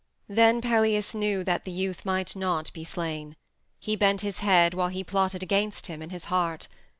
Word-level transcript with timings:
Then 0.27 0.61
Pelias 0.63 1.13
knew 1.13 1.43
that 1.43 1.63
the 1.63 1.69
youth 1.69 2.05
might 2.05 2.35
not 2.35 2.73
be 2.73 2.83
slain. 2.83 3.35
He 3.79 3.95
bent 3.95 4.21
his 4.21 4.39
head 4.39 4.73
while 4.73 4.87
he 4.87 5.03
plotted 5.03 5.43
against 5.43 5.85
him 5.85 6.01
in 6.01 6.09
his 6.09 6.23
heart. 6.23 6.67